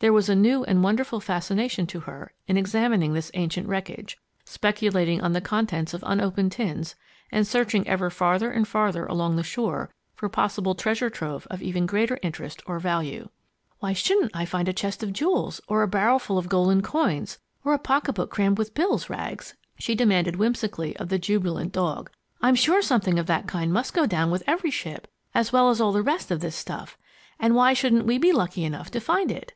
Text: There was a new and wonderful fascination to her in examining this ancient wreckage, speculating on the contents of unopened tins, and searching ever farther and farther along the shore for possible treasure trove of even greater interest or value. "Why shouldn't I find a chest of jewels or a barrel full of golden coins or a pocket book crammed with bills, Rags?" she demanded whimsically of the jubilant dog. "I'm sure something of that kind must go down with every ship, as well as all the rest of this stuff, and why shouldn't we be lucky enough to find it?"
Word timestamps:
There 0.00 0.12
was 0.12 0.28
a 0.28 0.36
new 0.36 0.62
and 0.62 0.84
wonderful 0.84 1.18
fascination 1.18 1.84
to 1.88 1.98
her 1.98 2.32
in 2.46 2.56
examining 2.56 3.14
this 3.14 3.32
ancient 3.34 3.66
wreckage, 3.66 4.16
speculating 4.44 5.20
on 5.20 5.32
the 5.32 5.40
contents 5.40 5.92
of 5.92 6.04
unopened 6.06 6.52
tins, 6.52 6.94
and 7.32 7.44
searching 7.44 7.84
ever 7.88 8.08
farther 8.08 8.48
and 8.48 8.68
farther 8.68 9.06
along 9.06 9.34
the 9.34 9.42
shore 9.42 9.90
for 10.14 10.28
possible 10.28 10.76
treasure 10.76 11.10
trove 11.10 11.48
of 11.50 11.62
even 11.62 11.84
greater 11.84 12.16
interest 12.22 12.62
or 12.64 12.78
value. 12.78 13.28
"Why 13.80 13.92
shouldn't 13.92 14.30
I 14.36 14.44
find 14.44 14.68
a 14.68 14.72
chest 14.72 15.02
of 15.02 15.12
jewels 15.12 15.60
or 15.66 15.82
a 15.82 15.88
barrel 15.88 16.20
full 16.20 16.38
of 16.38 16.48
golden 16.48 16.80
coins 16.80 17.40
or 17.64 17.74
a 17.74 17.78
pocket 17.80 18.12
book 18.12 18.30
crammed 18.30 18.56
with 18.56 18.74
bills, 18.74 19.10
Rags?" 19.10 19.56
she 19.80 19.96
demanded 19.96 20.36
whimsically 20.36 20.96
of 20.98 21.08
the 21.08 21.18
jubilant 21.18 21.72
dog. 21.72 22.08
"I'm 22.40 22.54
sure 22.54 22.82
something 22.82 23.18
of 23.18 23.26
that 23.26 23.48
kind 23.48 23.72
must 23.72 23.94
go 23.94 24.06
down 24.06 24.30
with 24.30 24.44
every 24.46 24.70
ship, 24.70 25.08
as 25.34 25.52
well 25.52 25.70
as 25.70 25.80
all 25.80 25.90
the 25.90 26.02
rest 26.02 26.30
of 26.30 26.38
this 26.38 26.54
stuff, 26.54 26.96
and 27.40 27.56
why 27.56 27.72
shouldn't 27.72 28.06
we 28.06 28.16
be 28.16 28.30
lucky 28.30 28.62
enough 28.62 28.92
to 28.92 29.00
find 29.00 29.32
it?" 29.32 29.54